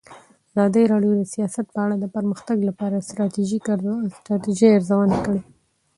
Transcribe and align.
ازادي 0.51 0.83
راډیو 0.91 1.13
د 1.17 1.23
سیاست 1.35 1.65
په 1.73 1.79
اړه 1.85 1.95
د 1.99 2.05
پرمختګ 2.15 2.57
لپاره 2.69 2.95
د 2.97 3.03
ستراتیژۍ 3.07 4.69
ارزونه 4.77 5.15
کړې. 5.25 5.41